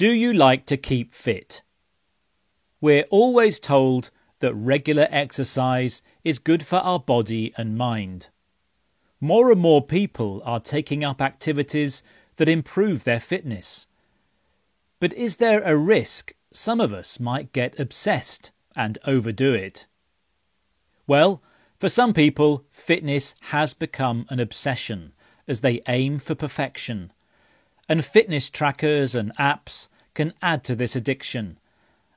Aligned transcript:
Do 0.00 0.12
you 0.12 0.32
like 0.32 0.64
to 0.64 0.78
keep 0.78 1.12
fit? 1.12 1.62
We're 2.80 3.04
always 3.10 3.60
told 3.60 4.10
that 4.38 4.54
regular 4.54 5.06
exercise 5.10 6.00
is 6.24 6.38
good 6.38 6.64
for 6.64 6.76
our 6.76 6.98
body 6.98 7.52
and 7.58 7.76
mind. 7.76 8.30
More 9.20 9.52
and 9.52 9.60
more 9.60 9.84
people 9.84 10.40
are 10.46 10.58
taking 10.58 11.04
up 11.04 11.20
activities 11.20 12.02
that 12.36 12.48
improve 12.48 13.04
their 13.04 13.20
fitness. 13.20 13.88
But 15.00 15.12
is 15.12 15.36
there 15.36 15.60
a 15.60 15.76
risk 15.76 16.32
some 16.50 16.80
of 16.80 16.94
us 16.94 17.20
might 17.20 17.52
get 17.52 17.78
obsessed 17.78 18.52
and 18.74 18.96
overdo 19.04 19.52
it? 19.52 19.86
Well, 21.06 21.42
for 21.78 21.90
some 21.90 22.14
people, 22.14 22.64
fitness 22.70 23.34
has 23.50 23.74
become 23.74 24.24
an 24.30 24.40
obsession 24.40 25.12
as 25.46 25.60
they 25.60 25.82
aim 25.86 26.20
for 26.20 26.34
perfection. 26.34 27.12
And 27.90 28.04
fitness 28.04 28.50
trackers 28.50 29.16
and 29.16 29.36
apps 29.36 29.88
can 30.14 30.32
add 30.40 30.62
to 30.62 30.76
this 30.76 30.94
addiction, 30.94 31.58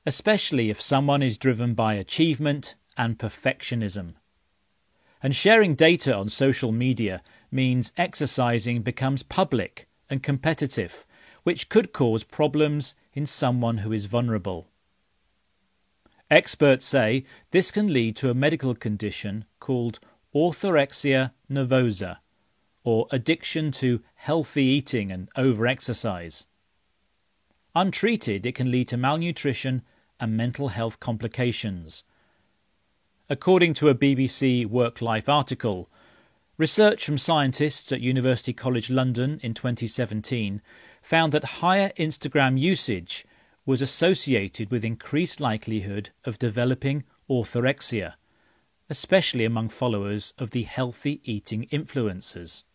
especially 0.05 0.69
if 0.69 0.79
someone 0.79 1.23
is 1.23 1.39
driven 1.39 1.73
by 1.73 1.95
achievement 1.95 2.75
and 2.95 3.17
perfectionism. 3.17 4.13
And 5.23 5.35
sharing 5.35 5.73
data 5.73 6.15
on 6.15 6.29
social 6.29 6.71
media 6.71 7.23
means 7.49 7.91
exercising 7.97 8.83
becomes 8.83 9.23
public 9.23 9.87
and 10.11 10.21
competitive, 10.21 11.07
which 11.41 11.69
could 11.69 11.91
cause 11.91 12.23
problems 12.23 12.93
in 13.15 13.25
someone 13.25 13.79
who 13.79 13.91
is 13.91 14.05
vulnerable. 14.05 14.67
Experts 16.29 16.85
say 16.85 17.25
this 17.49 17.71
can 17.71 17.91
lead 17.91 18.15
to 18.17 18.29
a 18.29 18.35
medical 18.35 18.75
condition 18.75 19.45
called 19.59 19.99
orthorexia 20.35 21.31
nervosa, 21.49 22.17
or 22.83 23.07
addiction 23.11 23.71
to 23.71 24.01
healthy 24.15 24.63
eating 24.63 25.11
and 25.11 25.29
overexercise. 25.35 26.45
Untreated, 27.75 28.45
it 28.45 28.55
can 28.55 28.71
lead 28.71 28.87
to 28.89 28.97
malnutrition 28.97 29.81
and 30.19 30.37
mental 30.37 30.69
health 30.69 30.99
complications. 30.99 32.03
According 33.29 33.73
to 33.75 33.89
a 33.89 33.95
BBC 33.95 34.65
Work 34.65 35.01
Life 35.01 35.27
article, 35.27 35.89
Research 36.55 37.03
from 37.03 37.17
scientists 37.17 37.91
at 37.91 37.99
University 37.99 38.53
College 38.53 38.91
London 38.91 39.39
in 39.41 39.55
2017 39.55 40.61
found 41.01 41.31
that 41.31 41.43
higher 41.43 41.91
Instagram 41.97 42.59
usage 42.59 43.25
was 43.65 43.81
associated 43.81 44.69
with 44.69 44.85
increased 44.85 45.39
likelihood 45.39 46.11
of 46.25 46.37
developing 46.37 47.05
orthorexia, 47.27 48.13
especially 48.87 49.45
among 49.45 49.69
followers 49.69 50.35
of 50.37 50.51
the 50.51 50.61
healthy 50.61 51.21
eating 51.23 51.65
influencers. 51.71 52.65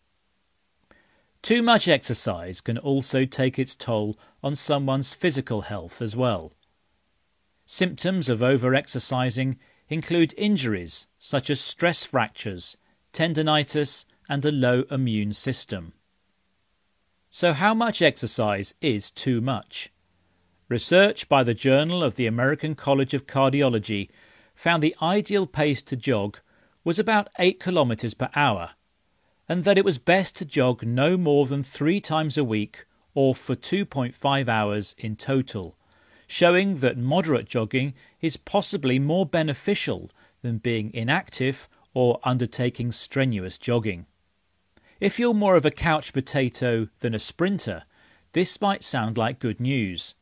Too 1.41 1.61
much 1.61 1.87
exercise 1.87 2.61
can 2.61 2.77
also 2.77 3.25
take 3.25 3.57
its 3.57 3.75
toll 3.75 4.17
on 4.43 4.55
someone's 4.55 5.13
physical 5.13 5.61
health 5.61 6.01
as 6.01 6.15
well. 6.15 6.53
Symptoms 7.65 8.29
of 8.29 8.39
overexercising 8.39 9.57
include 9.87 10.33
injuries 10.37 11.07
such 11.17 11.49
as 11.49 11.61
stress 11.61 12.03
fractures 12.03 12.77
tendonitis, 13.13 14.05
and 14.27 14.45
a 14.45 14.51
low 14.51 14.83
immune 14.91 15.33
system. 15.33 15.93
So, 17.31 17.53
how 17.53 17.73
much 17.73 18.01
exercise 18.01 18.73
is 18.81 19.11
too 19.11 19.41
much? 19.41 19.91
Research 20.67 21.27
by 21.27 21.43
the 21.43 21.53
Journal 21.53 22.03
of 22.03 22.15
the 22.15 22.27
American 22.27 22.75
College 22.75 23.13
of 23.13 23.27
Cardiology 23.27 24.09
found 24.53 24.83
the 24.83 24.95
ideal 25.01 25.47
pace 25.47 25.81
to 25.83 25.95
jog 25.95 26.39
was 26.83 26.99
about 26.99 27.29
8 27.39 27.59
kilometers 27.59 28.13
per 28.13 28.29
hour, 28.35 28.71
and 29.49 29.63
that 29.63 29.79
it 29.79 29.83
was 29.83 29.97
best 29.97 30.35
to 30.35 30.45
jog 30.45 30.85
no 30.85 31.17
more 31.17 31.47
than 31.47 31.63
three 31.63 31.99
times 31.99 32.37
a 32.37 32.43
week 32.43 32.85
or 33.15 33.33
for 33.33 33.55
2.5 33.55 34.47
hours 34.47 34.95
in 34.99 35.15
total, 35.15 35.75
showing 36.27 36.77
that 36.77 36.95
moderate 36.95 37.47
jogging 37.47 37.95
is 38.21 38.37
possibly 38.37 38.99
more 38.99 39.25
beneficial 39.25 40.11
than 40.43 40.59
being 40.59 40.93
inactive 40.93 41.67
or 41.95 42.19
undertaking 42.23 42.91
strenuous 42.91 43.57
jogging. 43.57 44.05
If 44.99 45.17
you're 45.17 45.33
more 45.33 45.55
of 45.55 45.65
a 45.65 45.71
couch 45.71 46.13
potato 46.13 46.87
than 46.99 47.15
a 47.15 47.19
sprinter, 47.19 47.83
this 48.33 48.61
might 48.61 48.83
sound 48.83 49.17
like 49.17 49.39
good 49.39 49.59
news. 49.59 50.13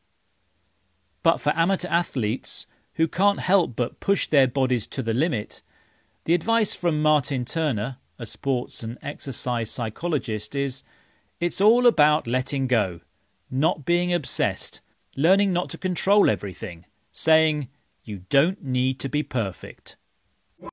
But 1.22 1.40
for 1.42 1.52
amateur 1.54 1.88
athletes 1.88 2.66
who 2.94 3.06
can't 3.06 3.40
help 3.40 3.76
but 3.76 4.00
push 4.00 4.26
their 4.26 4.48
bodies 4.48 4.86
to 4.86 5.02
the 5.02 5.12
limit, 5.12 5.62
the 6.24 6.34
advice 6.34 6.72
from 6.72 7.02
Martin 7.02 7.44
Turner, 7.44 7.98
a 8.18 8.26
sports 8.26 8.82
and 8.82 8.98
exercise 9.02 9.70
psychologist, 9.70 10.54
is 10.54 10.82
it's 11.40 11.60
all 11.60 11.86
about 11.86 12.26
letting 12.26 12.66
go, 12.66 13.00
not 13.50 13.84
being 13.84 14.12
obsessed, 14.12 14.80
learning 15.16 15.52
not 15.52 15.70
to 15.70 15.78
control 15.78 16.28
everything, 16.28 16.84
saying 17.12 17.68
you 18.02 18.22
don't 18.30 18.62
need 18.62 18.98
to 19.00 19.08
be 19.08 19.22
perfect. 19.22 19.96